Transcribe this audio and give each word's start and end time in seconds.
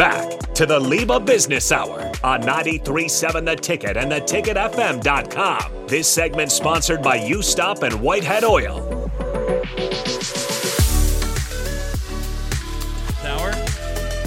Back 0.00 0.40
to 0.54 0.64
the 0.64 0.80
LIBA 0.80 1.26
Business 1.26 1.70
Hour 1.70 2.00
on 2.24 2.40
93.7 2.40 3.44
The 3.44 3.54
Ticket 3.54 3.98
and 3.98 4.10
theticketfm.com. 4.10 5.86
This 5.88 6.08
segment 6.08 6.50
sponsored 6.50 7.02
by 7.02 7.16
U-Stop 7.16 7.82
and 7.82 8.00
Whitehead 8.00 8.42
Oil. 8.42 8.78
Hour. 13.26 13.52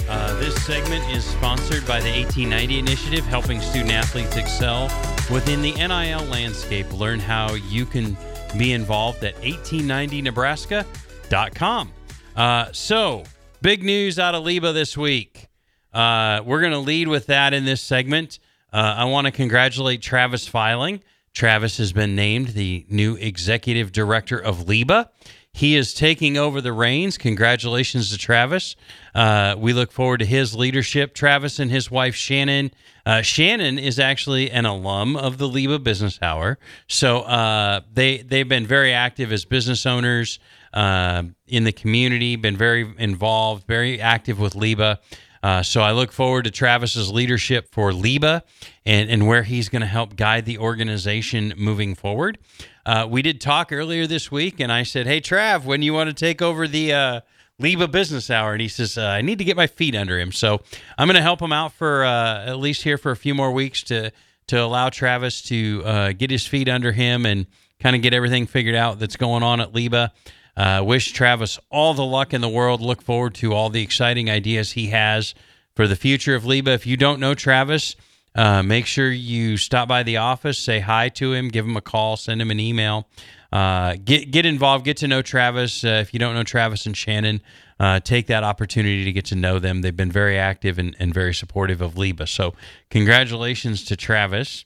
Uh, 0.08 0.38
this 0.38 0.54
segment 0.64 1.04
is 1.10 1.24
sponsored 1.24 1.84
by 1.88 1.98
the 1.98 2.22
1890 2.22 2.78
Initiative, 2.78 3.24
helping 3.24 3.60
student 3.60 3.90
athletes 3.90 4.36
excel 4.36 4.84
within 5.28 5.60
the 5.60 5.72
NIL 5.72 6.22
landscape. 6.26 6.92
Learn 6.92 7.18
how 7.18 7.54
you 7.54 7.84
can 7.84 8.16
be 8.56 8.74
involved 8.74 9.24
at 9.24 9.34
1890nebraska.com. 9.42 11.92
Uh, 12.36 12.66
so, 12.70 13.24
big 13.60 13.82
news 13.82 14.20
out 14.20 14.36
of 14.36 14.44
LIBA 14.44 14.72
this 14.72 14.96
week. 14.96 15.48
Uh, 15.94 16.42
we're 16.44 16.60
going 16.60 16.72
to 16.72 16.78
lead 16.78 17.08
with 17.08 17.26
that 17.26 17.54
in 17.54 17.64
this 17.64 17.80
segment. 17.80 18.40
Uh, 18.72 18.94
I 18.98 19.04
want 19.04 19.26
to 19.26 19.30
congratulate 19.30 20.02
Travis 20.02 20.48
Filing. 20.48 21.00
Travis 21.32 21.78
has 21.78 21.92
been 21.92 22.14
named 22.16 22.48
the 22.48 22.84
new 22.88 23.14
executive 23.16 23.92
director 23.92 24.38
of 24.38 24.66
LIBA. 24.66 25.08
He 25.52 25.76
is 25.76 25.94
taking 25.94 26.36
over 26.36 26.60
the 26.60 26.72
reins. 26.72 27.16
Congratulations 27.16 28.10
to 28.10 28.18
Travis. 28.18 28.74
Uh, 29.14 29.54
we 29.56 29.72
look 29.72 29.92
forward 29.92 30.18
to 30.18 30.26
his 30.26 30.56
leadership. 30.56 31.14
Travis 31.14 31.60
and 31.60 31.70
his 31.70 31.92
wife 31.92 32.16
Shannon. 32.16 32.72
Uh, 33.06 33.22
Shannon 33.22 33.78
is 33.78 34.00
actually 34.00 34.50
an 34.50 34.66
alum 34.66 35.14
of 35.14 35.38
the 35.38 35.48
LIBA 35.48 35.84
Business 35.84 36.18
Hour, 36.20 36.58
so 36.88 37.20
uh, 37.20 37.82
they 37.92 38.18
they've 38.22 38.48
been 38.48 38.66
very 38.66 38.92
active 38.92 39.30
as 39.30 39.44
business 39.44 39.86
owners 39.86 40.40
uh, 40.72 41.22
in 41.46 41.62
the 41.62 41.72
community. 41.72 42.34
Been 42.34 42.56
very 42.56 42.92
involved, 42.98 43.64
very 43.68 44.00
active 44.00 44.40
with 44.40 44.54
LIBA. 44.54 44.98
Uh, 45.44 45.62
so 45.62 45.82
I 45.82 45.92
look 45.92 46.10
forward 46.10 46.44
to 46.44 46.50
Travis's 46.50 47.12
leadership 47.12 47.70
for 47.70 47.92
LIBA 47.92 48.40
and, 48.86 49.10
and 49.10 49.26
where 49.26 49.42
he's 49.42 49.68
going 49.68 49.82
to 49.82 49.86
help 49.86 50.16
guide 50.16 50.46
the 50.46 50.56
organization 50.56 51.52
moving 51.58 51.94
forward. 51.94 52.38
Uh, 52.86 53.06
we 53.10 53.20
did 53.20 53.42
talk 53.42 53.70
earlier 53.70 54.06
this 54.06 54.32
week, 54.32 54.58
and 54.58 54.72
I 54.72 54.84
said, 54.84 55.06
"Hey, 55.06 55.20
Trav, 55.20 55.64
when 55.64 55.82
you 55.82 55.92
want 55.92 56.08
to 56.08 56.14
take 56.14 56.40
over 56.40 56.66
the 56.66 56.94
uh, 56.94 57.20
LIBA 57.60 57.90
Business 57.90 58.30
Hour?" 58.30 58.52
And 58.52 58.62
he 58.62 58.68
says, 58.68 58.96
uh, 58.96 59.04
"I 59.04 59.20
need 59.20 59.36
to 59.36 59.44
get 59.44 59.54
my 59.54 59.66
feet 59.66 59.94
under 59.94 60.18
him." 60.18 60.32
So 60.32 60.62
I'm 60.96 61.06
going 61.06 61.16
to 61.16 61.22
help 61.22 61.42
him 61.42 61.52
out 61.52 61.74
for 61.74 62.04
uh, 62.04 62.46
at 62.46 62.58
least 62.58 62.82
here 62.82 62.96
for 62.96 63.10
a 63.10 63.16
few 63.16 63.34
more 63.34 63.52
weeks 63.52 63.82
to 63.84 64.12
to 64.46 64.56
allow 64.56 64.88
Travis 64.88 65.42
to 65.42 65.82
uh, 65.84 66.12
get 66.12 66.30
his 66.30 66.46
feet 66.46 66.70
under 66.70 66.92
him 66.92 67.26
and 67.26 67.46
kind 67.80 67.94
of 67.94 68.00
get 68.00 68.14
everything 68.14 68.46
figured 68.46 68.76
out 68.76 68.98
that's 68.98 69.16
going 69.16 69.42
on 69.42 69.60
at 69.60 69.74
LIBA. 69.74 70.10
Uh, 70.56 70.82
wish 70.84 71.12
Travis 71.12 71.58
all 71.70 71.94
the 71.94 72.04
luck 72.04 72.32
in 72.32 72.40
the 72.40 72.48
world. 72.48 72.80
Look 72.80 73.02
forward 73.02 73.34
to 73.36 73.52
all 73.52 73.70
the 73.70 73.82
exciting 73.82 74.30
ideas 74.30 74.72
he 74.72 74.88
has 74.88 75.34
for 75.74 75.88
the 75.88 75.96
future 75.96 76.34
of 76.34 76.44
LIBA. 76.44 76.68
If 76.68 76.86
you 76.86 76.96
don't 76.96 77.20
know 77.20 77.34
Travis, 77.34 77.96
uh, 78.34 78.62
make 78.62 78.86
sure 78.86 79.10
you 79.10 79.56
stop 79.56 79.88
by 79.88 80.02
the 80.02 80.16
office, 80.16 80.58
say 80.58 80.80
hi 80.80 81.08
to 81.10 81.32
him, 81.32 81.48
give 81.48 81.64
him 81.64 81.76
a 81.76 81.80
call, 81.80 82.16
send 82.16 82.40
him 82.40 82.50
an 82.50 82.60
email. 82.60 83.08
Uh, 83.52 83.94
get 84.04 84.32
get 84.32 84.44
involved, 84.44 84.84
get 84.84 84.96
to 84.96 85.06
know 85.06 85.22
Travis. 85.22 85.84
Uh, 85.84 86.00
if 86.00 86.12
you 86.12 86.18
don't 86.18 86.34
know 86.34 86.42
Travis 86.42 86.86
and 86.86 86.96
Shannon, 86.96 87.40
uh, 87.78 88.00
take 88.00 88.26
that 88.26 88.42
opportunity 88.42 89.04
to 89.04 89.12
get 89.12 89.26
to 89.26 89.36
know 89.36 89.60
them. 89.60 89.82
They've 89.82 89.96
been 89.96 90.10
very 90.10 90.36
active 90.36 90.78
and, 90.78 90.96
and 90.98 91.14
very 91.14 91.32
supportive 91.32 91.80
of 91.80 91.94
LIBA. 91.94 92.28
So, 92.28 92.54
congratulations 92.90 93.84
to 93.84 93.96
Travis. 93.96 94.64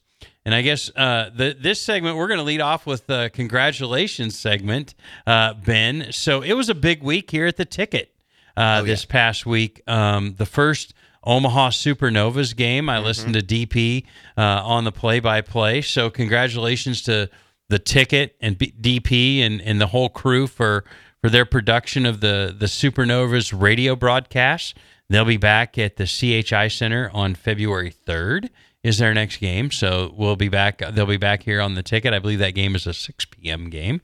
And 0.49 0.55
I 0.55 0.63
guess 0.63 0.91
uh, 0.97 1.29
the, 1.29 1.55
this 1.61 1.79
segment, 1.79 2.17
we're 2.17 2.27
going 2.27 2.39
to 2.39 2.45
lead 2.45 2.63
off 2.63 2.87
with 2.87 3.07
the 3.07 3.31
congratulations 3.35 4.35
segment, 4.39 4.95
uh, 5.27 5.53
Ben. 5.53 6.07
So 6.11 6.41
it 6.41 6.55
was 6.55 6.71
a 6.71 6.75
big 6.75 7.03
week 7.03 7.31
here 7.31 7.45
at 7.45 7.59
the 7.59 7.67
ticket 7.67 8.15
uh, 8.57 8.79
Oh, 8.81 8.87
this 8.87 9.05
past 9.05 9.45
week. 9.45 9.83
Um, 9.87 10.37
the 10.39 10.47
first 10.47 10.95
Omaha 11.23 11.69
Supernovas 11.69 12.57
game, 12.57 12.89
I 12.89 12.99
listened 12.99 13.35
to 13.35 13.43
DP 13.43 14.07
uh, 14.39 14.63
on 14.65 14.85
the 14.85 14.91
play 14.91 15.21
by 15.21 15.43
play. 15.43 15.83
So 15.83 16.09
congratulations 16.09 17.03
to 17.03 17.29
the 17.69 17.79
ticket 17.79 18.35
and 18.41 18.57
B- 18.57 18.73
DP 18.81 19.43
and, 19.43 19.61
and 19.61 19.79
the 19.79 19.89
whole 19.89 20.09
crew 20.09 20.47
for, 20.47 20.83
for 21.21 21.29
their 21.29 21.45
production 21.45 22.07
of 22.07 22.21
the, 22.23 22.57
the 22.59 22.65
Supernovas 22.65 23.53
radio 23.55 23.95
broadcast. 23.95 24.79
They'll 25.11 25.27
be 25.27 25.37
back 25.37 25.77
at 25.77 25.97
the 25.97 26.07
CHI 26.07 26.69
Center 26.69 27.11
on 27.13 27.35
February 27.35 27.93
3rd 28.07 28.49
is 28.89 28.99
their 28.99 29.15
next 29.15 29.37
game. 29.37 29.71
So 29.71 30.13
we'll 30.17 30.37
be 30.37 30.49
back. 30.49 30.79
They'll 30.93 31.07
be 31.07 31.17
back 31.17 31.43
here 31.43 31.61
on 31.61 31.75
the 31.75 31.83
ticket. 31.83 32.13
I 32.13 32.19
believe 32.19 32.39
that 32.41 32.51
game 32.55 32.75
is 32.75 32.87
a 32.87 32.93
6 32.95 33.25
p.m. 33.27 33.71
game. 33.71 34.01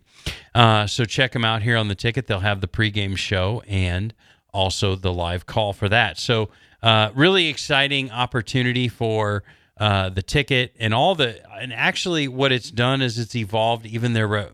Uh, 0.55 0.87
so 0.87 1.05
check 1.05 1.33
them 1.33 1.45
out 1.45 1.63
here 1.63 1.77
on 1.77 1.89
the 1.89 1.95
ticket. 1.95 2.27
They'll 2.27 2.41
have 2.41 2.61
the 2.61 2.69
pregame 2.69 3.17
show 3.17 3.63
and 3.67 4.15
also 4.53 4.95
the 4.95 5.13
live 5.13 5.47
call 5.47 5.73
for 5.73 5.89
that. 5.89 6.19
So 6.19 6.51
uh, 6.83 7.11
really 7.15 7.49
exciting 7.49 8.11
opportunity 8.11 8.89
for 8.89 9.43
uh, 9.79 10.09
the 10.11 10.23
ticket 10.23 10.77
and 10.79 10.95
all 10.95 11.15
the 11.17 11.41
and 11.59 11.73
actually 11.73 12.29
what 12.29 12.53
it's 12.53 12.71
done 12.71 13.03
is 13.03 13.19
it's 13.19 13.35
evolved 13.35 13.85
even 13.87 14.13
their 14.13 14.29
re- 14.29 14.49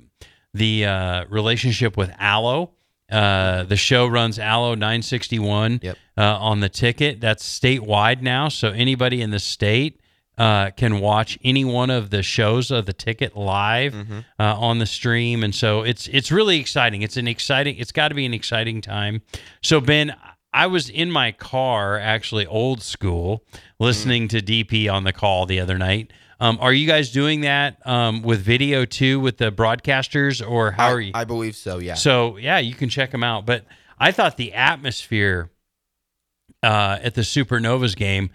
the 0.55 0.87
uh, 0.87 1.25
relationship 1.29 1.97
with 1.97 2.11
Allo. 2.19 2.71
Uh, 3.13 3.65
the 3.65 3.77
show 3.77 4.07
runs 4.07 4.39
Allo 4.39 4.75
961 4.75 5.81
Yep. 5.83 5.97
uh, 6.17 6.23
on 6.39 6.61
the 6.61 6.69
ticket. 6.69 7.21
That's 7.21 7.45
statewide 7.45 8.23
now, 8.23 8.49
so 8.49 8.69
anybody 8.71 9.21
in 9.21 9.31
the 9.31 9.39
state 9.41 10.00
uh, 10.41 10.71
can 10.71 11.01
watch 11.01 11.39
any 11.45 11.67
one 11.67 11.91
of 11.91 12.09
the 12.09 12.23
shows 12.23 12.71
of 12.71 12.87
the 12.87 12.95
ticket 12.95 13.37
live 13.37 13.95
uh, 13.95 14.23
on 14.39 14.79
the 14.79 14.87
stream, 14.87 15.45
and 15.45 15.55
so 15.55 15.83
it's 15.83 16.09
it's 16.09 16.33
really 16.33 16.59
exciting. 16.59 17.03
It's 17.03 17.19
an 17.19 17.29
exciting. 17.29 17.77
It's 17.77 17.93
got 17.93 18.09
to 18.09 18.15
be 18.15 18.25
an 18.25 18.33
exciting 18.33 18.81
time. 18.81 19.21
So 19.61 19.83
Ben, 19.83 20.17
I 20.51 20.67
was 20.67 20.89
in 20.89 21.11
my 21.11 21.33
car, 21.33 21.99
actually 21.99 22.47
old 22.47 22.81
school, 22.81 23.45
listening 23.79 24.29
to 24.29 24.41
DP 24.41 24.91
on 24.91 25.05
the 25.05 25.13
call 25.13 25.45
the 25.45 25.61
other 25.61 25.77
night. 25.77 26.11
Um, 26.41 26.57
are 26.63 26.73
you 26.73 26.87
guys 26.87 27.13
doing 27.13 27.43
that 27.43 27.87
um, 27.87 28.23
with 28.23 28.41
video 28.41 28.87
too 28.87 29.21
with 29.21 29.37
the 29.37 29.53
broadcasters, 29.53 30.41
or 30.41 30.71
how 30.71 30.87
I, 30.87 30.93
are 30.93 31.01
you? 31.03 31.11
I 31.13 31.25
believe 31.25 31.55
so. 31.55 31.77
Yeah. 31.77 31.97
So 31.97 32.39
yeah, 32.39 32.57
you 32.57 32.73
can 32.73 32.89
check 32.89 33.11
them 33.11 33.23
out. 33.23 33.45
But 33.45 33.67
I 33.99 34.11
thought 34.11 34.39
the 34.39 34.55
atmosphere 34.55 35.51
uh, 36.63 36.99
at 37.03 37.15
the 37.15 37.21
Supernovas 37.21 37.95
game, 37.95 38.31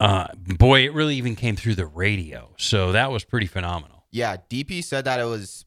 uh, 0.00 0.28
boy, 0.34 0.80
it 0.86 0.94
really 0.94 1.16
even 1.16 1.36
came 1.36 1.54
through 1.56 1.74
the 1.76 1.86
radio. 1.86 2.50
So 2.56 2.92
that 2.92 3.12
was 3.12 3.22
pretty 3.22 3.46
phenomenal. 3.46 4.04
yeah. 4.10 4.36
DP 4.48 4.82
said 4.82 5.04
that 5.04 5.20
it 5.20 5.24
was 5.24 5.64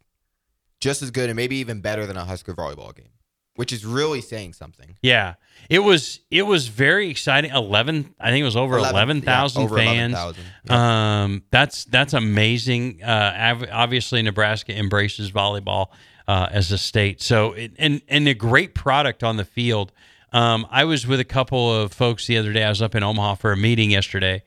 just 0.80 1.02
as 1.02 1.12
good 1.12 1.30
and 1.30 1.38
maybe 1.38 1.58
even 1.58 1.80
better 1.80 2.06
than 2.06 2.18
a 2.18 2.26
Husker 2.26 2.54
volleyball 2.54 2.94
game, 2.94 3.12
which 3.56 3.72
is 3.72 3.86
really 3.86 4.20
saying 4.20 4.54
something. 4.54 4.98
Yeah, 5.02 5.36
it 5.70 5.80
was 5.80 6.20
it 6.30 6.42
was 6.42 6.68
very 6.68 7.10
exciting. 7.10 7.52
Eleven, 7.52 8.14
I 8.20 8.32
think 8.32 8.42
it 8.42 8.46
was 8.46 8.58
over 8.58 8.78
eleven 8.78 9.22
thousand 9.22 9.64
yeah, 9.64 9.68
fans. 9.70 10.14
11,000, 10.14 10.44
yeah. 10.66 11.24
Um, 11.24 11.44
that's 11.52 11.86
that's 11.86 12.14
amazing. 12.14 13.02
Uh, 13.02 13.66
obviously, 13.72 14.22
Nebraska 14.24 14.78
embraces 14.78 15.32
volleyball 15.32 15.88
uh, 16.28 16.48
as 16.52 16.72
a 16.72 16.78
state. 16.78 17.22
So, 17.22 17.54
it, 17.54 17.72
and 17.78 18.02
and 18.08 18.28
a 18.28 18.34
great 18.34 18.74
product 18.74 19.24
on 19.24 19.38
the 19.38 19.46
field. 19.46 19.92
Um, 20.34 20.66
I 20.72 20.84
was 20.86 21.06
with 21.08 21.20
a 21.20 21.24
couple 21.26 21.72
of 21.74 21.94
folks 21.94 22.26
the 22.28 22.38
other 22.38 22.52
day. 22.52 22.64
I 22.64 22.70
was 22.70 22.82
up 22.82 22.96
in 22.96 23.04
Omaha 23.04 23.36
for 23.36 23.52
a 23.52 23.58
meeting 23.58 23.92
yesterday, 23.92 24.44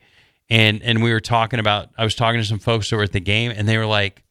and 0.49 0.81
and 0.83 1.01
we 1.01 1.11
were 1.11 1.19
talking 1.21 1.59
about. 1.59 1.89
I 1.97 2.03
was 2.03 2.13
talking 2.13 2.39
to 2.41 2.45
some 2.45 2.59
folks 2.59 2.89
that 2.89 2.97
were 2.97 3.03
at 3.03 3.13
the 3.13 3.19
game, 3.21 3.51
and 3.55 3.67
they 3.67 3.77
were 3.77 3.85
like, 3.85 4.23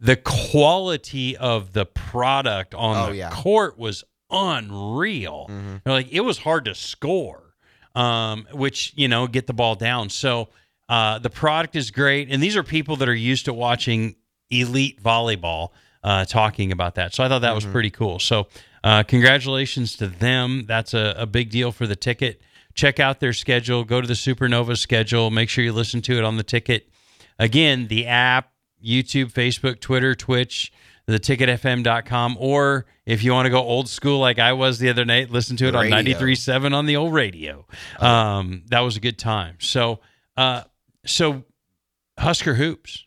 the 0.00 0.16
quality 0.16 1.36
of 1.36 1.72
the 1.72 1.84
product 1.86 2.74
on 2.74 2.96
Oh, 2.96 3.10
the 3.10 3.16
yeah. 3.16 3.30
court 3.30 3.76
was 3.78 4.04
unreal. 4.30 5.46
Mhm. 5.50 5.82
They're 5.84 5.92
like 5.92 6.08
it 6.12 6.20
was 6.20 6.38
hard 6.38 6.64
to 6.66 6.74
score, 6.74 7.54
um, 7.94 8.46
which 8.52 8.92
you 8.96 9.08
know 9.08 9.26
get 9.26 9.46
the 9.48 9.52
ball 9.54 9.74
down. 9.74 10.10
So 10.10 10.48
uh, 10.88 11.18
the 11.18 11.30
product 11.30 11.74
is 11.76 11.90
great, 11.90 12.28
and 12.30 12.42
these 12.42 12.56
are 12.56 12.62
people 12.62 12.96
that 12.96 13.08
are 13.08 13.14
used 13.14 13.46
to 13.46 13.52
watching 13.52 14.14
elite 14.50 15.02
volleyball 15.02 15.70
uh, 16.02 16.24
talking 16.24 16.72
about 16.72 16.96
that. 16.96 17.14
So 17.14 17.24
I 17.24 17.28
thought 17.28 17.40
that 17.40 17.54
was 17.54 17.64
pretty 17.64 17.90
cool. 17.90 18.18
So 18.18 18.48
uh, 18.82 19.02
congratulations 19.04 19.96
to 19.96 20.06
them. 20.08 20.64
That's 20.66 20.94
a, 20.94 21.14
a 21.16 21.26
big 21.26 21.50
deal 21.50 21.72
for 21.72 21.86
the 21.86 21.96
ticket. 21.96 22.42
Check 22.74 22.98
out 22.98 23.20
their 23.20 23.32
schedule. 23.32 23.84
Go 23.84 24.00
to 24.00 24.06
the 24.06 24.14
Supernova 24.14 24.76
schedule. 24.76 25.30
Make 25.30 25.48
sure 25.48 25.62
you 25.62 25.72
listen 25.72 26.00
to 26.02 26.16
it 26.16 26.24
on 26.24 26.36
the 26.36 26.42
ticket. 26.42 26.88
Again, 27.38 27.88
the 27.88 28.06
app, 28.06 28.52
YouTube, 28.84 29.32
Facebook, 29.32 29.80
Twitter, 29.80 30.14
Twitch, 30.14 30.72
theticketfm.com, 31.08 32.36
or 32.38 32.86
if 33.06 33.22
you 33.22 33.32
want 33.32 33.46
to 33.46 33.50
go 33.50 33.58
old 33.58 33.88
school 33.88 34.18
like 34.20 34.38
I 34.38 34.52
was 34.52 34.78
the 34.78 34.88
other 34.88 35.04
night, 35.04 35.30
listen 35.30 35.56
to 35.58 35.66
it 35.66 35.74
on 35.74 35.90
Radio. 35.90 36.18
93.7 36.18 36.74
on 36.74 36.86
the 36.86 36.96
old 36.96 37.12
radio. 37.12 37.66
Um, 37.98 38.62
that 38.68 38.80
was 38.80 38.96
a 38.96 39.00
good 39.00 39.18
time. 39.18 39.56
So, 39.60 40.00
uh, 40.36 40.62
so 41.04 41.44
Husker 42.18 42.54
Hoops. 42.54 43.06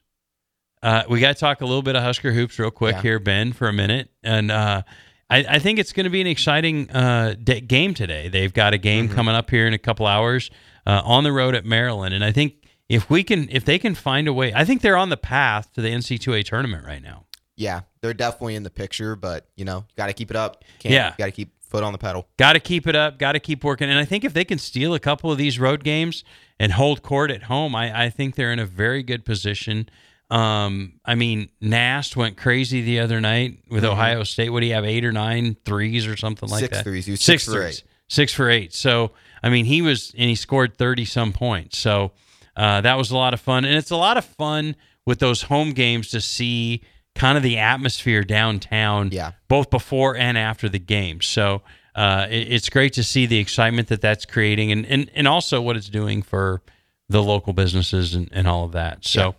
Uh, 0.86 1.04
we 1.10 1.20
got 1.20 1.30
to 1.36 1.40
talk 1.40 1.62
a 1.62 1.66
little 1.66 1.82
bit 1.82 1.96
of 1.96 2.04
Husker 2.04 2.32
Hoops 2.32 2.60
real 2.60 2.70
quick 2.72 2.96
Yeah. 2.98 3.02
here, 3.02 3.20
Ben, 3.20 3.54
for 3.54 3.68
a 3.68 3.74
minute. 3.74 4.10
And 4.24 4.52
uh, 4.52 4.84
I, 5.30 5.38
I 5.50 5.60
think 5.60 5.80
it's 5.80 5.92
going 5.94 6.04
to 6.04 6.10
be 6.12 6.22
an 6.22 6.28
exciting 6.28 6.90
uh, 6.92 7.34
d- 7.44 7.62
game 7.62 7.94
today. 7.96 8.30
They've 8.30 8.54
got 8.54 8.74
a 8.74 8.78
game 8.78 9.08
Mm-hmm. 9.08 9.16
coming 9.16 9.34
up 9.36 9.50
here 9.50 9.66
in 9.66 9.74
a 9.74 9.80
couple 9.80 10.06
hours 10.06 10.52
uh, 10.86 11.02
on 11.04 11.24
the 11.24 11.32
road 11.32 11.56
at 11.56 11.66
Maryland. 11.66 12.14
And 12.14 12.24
I 12.24 12.32
think 12.32 12.68
if 12.88 13.10
we 13.10 13.24
can, 13.24 13.50
if 13.52 13.66
they 13.66 13.80
can 13.80 13.96
find 13.96 14.28
a 14.28 14.34
way, 14.34 14.54
I 14.54 14.64
think 14.64 14.82
they're 14.84 14.96
on 14.98 15.10
the 15.10 15.18
path 15.18 15.74
to 15.74 15.82
the 15.82 15.90
NC2A 15.90 16.46
tournament 16.46 16.86
right 16.86 17.02
now. 17.02 17.26
Yeah, 17.58 17.82
they're 18.02 18.14
definitely 18.14 18.54
in 18.56 18.62
the 18.64 18.70
picture, 18.70 19.16
but 19.16 19.48
you 19.56 19.66
know, 19.66 19.78
you 19.78 19.96
got 19.98 20.08
to 20.08 20.14
keep 20.14 20.30
it 20.30 20.36
up. 20.38 20.64
Can't, 20.78 20.94
Yeah. 20.94 21.14
got 21.18 21.26
to 21.26 21.32
keep 21.32 21.52
foot 21.64 21.84
on 21.84 21.94
the 21.94 21.98
pedal. 21.98 22.28
Got 22.38 22.54
to 22.54 22.60
keep 22.60 22.86
it 22.86 22.96
up. 22.96 23.18
Got 23.18 23.32
to 23.32 23.40
keep 23.40 23.64
working. 23.64 23.90
And 23.90 23.98
I 23.98 24.06
think 24.06 24.24
if 24.24 24.34
they 24.34 24.46
can 24.46 24.60
steal 24.60 24.94
a 24.94 25.00
couple 25.00 25.32
of 25.32 25.40
these 25.40 25.58
road 25.58 25.84
games 25.84 26.24
and 26.60 26.74
hold 26.74 27.02
court 27.02 27.32
at 27.32 27.44
home, 27.44 27.74
I, 27.76 28.06
I 28.06 28.10
think 28.12 28.36
they're 28.36 28.52
in 28.54 28.60
a 28.60 28.66
very 28.68 29.02
good 29.02 29.26
position. 29.26 29.90
Um, 30.36 31.00
I 31.06 31.16
mean, 31.16 31.50
Mast 31.62 32.18
went 32.18 32.36
crazy 32.38 32.82
the 32.82 33.00
other 33.00 33.22
night 33.22 33.60
with 33.70 33.84
Mhm. 33.84 33.92
Ohio 33.92 34.24
State. 34.24 34.50
What 34.50 34.60
do 34.62 34.66
you 34.66 34.74
have? 34.74 34.86
Eight 34.86 35.06
or 35.06 35.12
nine 35.12 35.56
threes 35.66 36.06
or 36.08 36.18
something 36.18 36.50
like 36.50 36.60
Six 36.62 36.78
that? 36.78 36.84
threes. 36.84 37.06
He 37.06 37.12
was 37.12 37.22
six 37.22 37.44
six 37.44 37.54
for 37.56 37.64
eight. 37.66 37.84
Six 38.10 38.34
for 38.34 38.50
eight. 38.50 38.74
So, 38.74 39.12
I 39.42 39.50
mean, 39.50 39.66
he 39.66 39.82
was, 39.82 40.14
and 40.18 40.30
he 40.30 40.36
scored 40.36 40.78
30 40.78 41.06
some 41.06 41.32
points. 41.32 41.78
So, 41.78 42.12
uh, 42.58 42.82
that 42.82 42.98
was 42.98 43.12
a 43.12 43.18
lot 43.18 43.34
of 43.34 43.40
fun. 43.42 43.66
And 43.66 43.76
it's 43.76 43.92
a 43.92 43.96
lot 43.96 44.18
of 44.18 44.26
fun 44.26 44.76
with 45.06 45.20
those 45.20 45.44
home 45.44 45.72
games 45.72 46.10
to 46.10 46.20
see 46.22 46.82
kind 47.16 47.38
of 47.38 47.44
the 47.44 47.58
atmosphere 47.58 48.24
downtown 48.24 49.10
Yeah. 49.12 49.32
both 49.48 49.70
before 49.70 50.18
and 50.18 50.38
after 50.38 50.68
the 50.68 50.80
game. 50.80 51.22
So 51.22 51.62
uh, 51.96 52.28
it, 52.30 52.52
it's 52.52 52.70
great 52.70 52.92
to 52.94 53.04
see 53.04 53.26
the 53.26 53.38
excitement 53.38 53.88
that 53.88 54.02
that's 54.02 54.26
creating, 54.26 54.70
and 54.74 54.86
and, 54.86 55.10
and 55.16 55.30
also 55.30 55.62
what 55.62 55.78
it's 55.78 55.88
doing 55.88 56.22
for 56.22 56.62
the 57.08 57.24
local 57.24 57.54
businesses 57.54 58.14
and, 58.14 58.28
and 58.34 58.48
all 58.50 58.66
of 58.66 58.74
that. 58.74 59.06
So. 59.06 59.36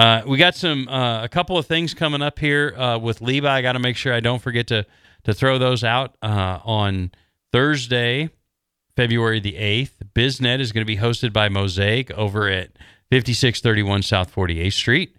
Uh, 0.00 0.22
we 0.26 0.38
got 0.38 0.54
some 0.54 0.88
uh, 0.88 1.22
a 1.22 1.28
couple 1.28 1.58
of 1.58 1.66
things 1.66 1.92
coming 1.92 2.22
up 2.22 2.38
here 2.38 2.74
uh, 2.74 2.96
with 2.96 3.20
Levi. 3.20 3.54
I 3.54 3.60
got 3.60 3.72
to 3.72 3.78
make 3.78 3.98
sure 3.98 4.14
I 4.14 4.20
don't 4.20 4.40
forget 4.40 4.66
to 4.68 4.86
to 5.24 5.34
throw 5.34 5.58
those 5.58 5.84
out 5.84 6.16
uh, 6.22 6.58
on 6.64 7.10
Thursday, 7.52 8.30
February 8.96 9.40
the 9.40 9.56
eighth. 9.56 10.02
BizNet 10.14 10.58
is 10.58 10.72
going 10.72 10.80
to 10.80 10.86
be 10.86 10.96
hosted 10.96 11.34
by 11.34 11.50
Mosaic 11.50 12.10
over 12.12 12.48
at 12.48 12.70
fifty 13.10 13.34
six 13.34 13.60
thirty 13.60 13.82
one 13.82 14.00
South 14.00 14.30
Forty 14.30 14.58
Eighth 14.58 14.72
Street. 14.72 15.18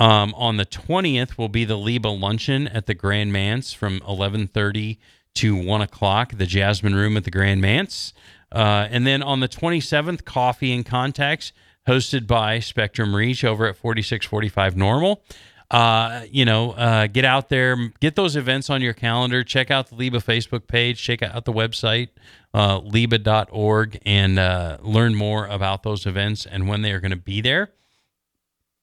Um, 0.00 0.34
on 0.34 0.56
the 0.56 0.64
twentieth 0.64 1.38
will 1.38 1.48
be 1.48 1.64
the 1.64 1.78
LIBA 1.78 2.20
luncheon 2.20 2.66
at 2.66 2.86
the 2.86 2.94
Grand 2.94 3.32
Manse 3.32 3.72
from 3.72 4.00
eleven 4.08 4.48
thirty 4.48 4.98
to 5.34 5.54
one 5.54 5.82
o'clock. 5.82 6.32
The 6.36 6.46
Jasmine 6.46 6.96
Room 6.96 7.16
at 7.16 7.22
the 7.22 7.30
Grand 7.30 7.60
Manse, 7.60 8.12
uh, 8.50 8.88
and 8.90 9.06
then 9.06 9.22
on 9.22 9.38
the 9.38 9.46
twenty 9.46 9.80
seventh, 9.80 10.24
Coffee 10.24 10.72
and 10.72 10.84
Contacts 10.84 11.52
hosted 11.86 12.26
by 12.26 12.58
Spectrum 12.60 13.14
Reach 13.14 13.44
over 13.44 13.66
at 13.66 13.76
forty 13.76 14.02
six 14.02 14.26
forty 14.26 14.48
five 14.48 14.76
Normal. 14.76 15.22
Uh, 15.68 16.22
you 16.30 16.44
know, 16.44 16.72
uh, 16.72 17.08
get 17.08 17.24
out 17.24 17.48
there, 17.48 17.76
get 17.98 18.14
those 18.14 18.36
events 18.36 18.70
on 18.70 18.80
your 18.80 18.92
calendar. 18.92 19.42
Check 19.42 19.70
out 19.70 19.88
the 19.88 19.96
LIBA 19.96 20.22
Facebook 20.22 20.68
page. 20.68 21.02
Check 21.02 21.22
out 21.22 21.44
the 21.44 21.52
website, 21.52 22.10
uh, 22.54 22.78
liba.org, 22.78 23.98
and 24.06 24.38
uh, 24.38 24.78
learn 24.82 25.16
more 25.16 25.46
about 25.46 25.82
those 25.82 26.06
events 26.06 26.46
and 26.46 26.68
when 26.68 26.82
they 26.82 26.92
are 26.92 27.00
going 27.00 27.10
to 27.10 27.16
be 27.16 27.40
there 27.40 27.72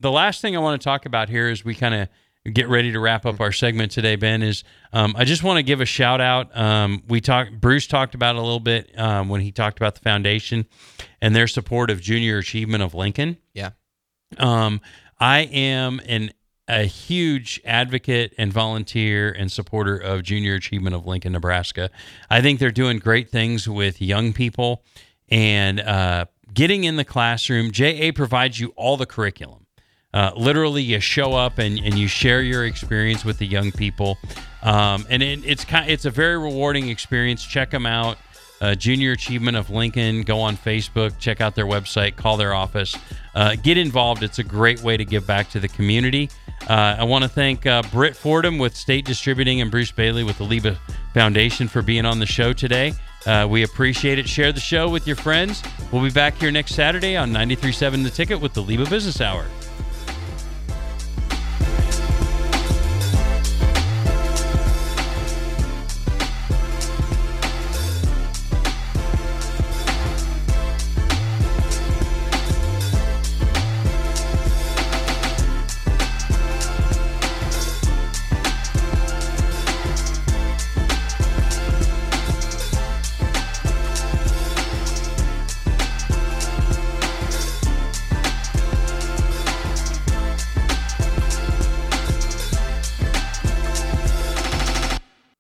the 0.03 0.11
last 0.11 0.41
thing 0.41 0.56
I 0.56 0.59
want 0.59 0.79
to 0.79 0.83
talk 0.83 1.06
about 1.06 1.29
here 1.29 1.49
is 1.49 1.65
we 1.65 1.73
kind 1.73 1.95
of 1.95 2.09
get 2.51 2.68
ready 2.68 2.92
to 2.92 3.00
wrap 3.00 3.25
up 3.25 3.40
our 3.40 3.51
segment 3.51 3.92
today, 3.92 4.16
Ben, 4.16 4.44
is 4.44 4.63
um, 4.92 5.16
I 5.18 5.24
just 5.24 5.44
want 5.44 5.57
to 5.57 5.63
give 5.63 5.80
a 5.80 5.86
shout 5.86 6.19
out. 6.19 6.56
Um, 6.57 7.04
we 7.07 7.22
talked, 7.22 7.60
Bruce 7.60 7.88
talked 7.88 8.16
about 8.16 8.36
a 8.36 8.42
little 8.42 8.60
bit 8.60 8.98
um, 9.00 9.30
when 9.30 9.42
he 9.42 9.51
talked 9.51 9.78
about 9.78 9.95
the 9.95 10.01
foundation 10.01 10.66
and 11.22 11.36
their 11.36 11.48
support 11.48 11.90
of 11.90 12.01
Junior 12.01 12.38
Achievement 12.40 12.84
of 12.84 12.94
Lincoln. 12.94 13.38
Yeah. 13.54 13.72
Um, 14.38 14.81
I 15.19 15.42
am 15.42 16.01
an 16.07 16.31
a 16.68 16.84
huge 16.84 17.62
advocate 17.66 18.34
and 18.38 18.51
volunteer 18.51 19.31
and 19.31 19.51
supporter 19.51 19.98
of 19.98 20.24
Junior 20.24 20.56
Achievement 20.56 20.95
of 20.95 21.06
Lincoln, 21.06 21.34
Nebraska. 21.34 21.90
I 22.30 22.42
think 22.42 22.60
they're 22.60 22.72
doing 22.72 23.00
great 23.00 23.30
things 23.30 23.68
with 23.68 24.01
young 24.01 24.31
people 24.31 24.84
and 25.30 25.81
uh, 25.81 26.25
getting 26.54 26.86
in 26.86 26.95
the 26.95 27.04
classroom. 27.04 27.72
JA 27.72 28.12
provides 28.16 28.60
you 28.60 28.69
all 28.78 28.95
the 28.95 29.06
curriculum. 29.06 29.62
Uh, 30.13 30.31
literally, 30.36 30.83
you 30.83 31.00
show 31.00 31.33
up 31.33 31.57
and, 31.57 31.80
and 31.80 31.98
you 31.98 32.07
share 32.07 32.42
your 32.42 32.65
experience 32.65 33.25
with 33.25 33.39
the 33.39 33.48
young 33.48 33.71
people, 33.71 34.18
um, 34.62 35.06
and 35.10 35.24
it, 35.24 35.44
it's 35.44 35.65
kind 35.65 35.89
it's 35.89 36.06
a 36.06 36.12
very 36.12 36.38
rewarding 36.38 36.89
experience. 36.89 37.44
Check 37.44 37.71
them 37.71 37.88
out, 37.88 38.18
uh, 38.62 38.75
Junior 38.75 39.12
Achievement 39.13 39.57
of 39.57 39.71
Lincoln. 39.71 40.21
Go 40.21 40.39
on 40.39 40.56
Facebook, 40.56 41.18
check 41.18 41.42
out 41.42 41.56
their 41.56 41.65
website, 41.65 42.15
call 42.15 42.38
their 42.38 42.54
office, 42.54 42.95
uh, 43.33 43.56
get 43.56 43.77
involved. 43.77 44.21
It's 44.21 44.38
a 44.38 44.44
great 44.44 44.81
way 44.81 44.98
to 44.98 45.06
give 45.06 45.25
back 45.25 45.50
to 45.51 45.60
the 45.60 45.68
community. 45.68 46.30
Uh, 46.69 46.95
I 47.00 47.04
want 47.04 47.24
to 47.24 47.30
thank 47.30 47.66
uh, 47.66 47.81
Britt 47.92 48.16
Fordham 48.16 48.57
with 48.57 48.75
State 48.75 49.06
Distributing 49.06 49.62
and 49.62 49.71
Bruce 49.71 49.92
Bailey 49.92 50.24
with 50.24 50.38
the 50.38 50.45
LIBA 50.45 50.77
Foundation 51.13 51.68
for 51.68 51.81
being 51.81 52.06
on 52.06 52.19
the 52.19 52.25
show 52.25 52.54
today. 52.54 52.94
Uh, 53.25 53.48
we 53.50 53.63
appreciate 53.63 54.19
it. 54.19 54.27
Share 54.27 54.51
the 54.51 54.59
show 54.59 54.89
with 54.89 55.07
your 55.07 55.16
friends. 55.16 55.63
We'll 55.92 56.04
be 56.04 56.09
back 56.12 56.36
here 56.36 56.51
next 56.51 56.75
Saturday 56.75 57.18
on 57.18 57.31
93.7 57.31 58.04
The 58.04 58.09
Ticket 58.09 58.39
with 58.39 58.54
the 58.54 58.62
LIBA 58.62 58.89
Business 58.89 59.19
Hour. 59.21 59.45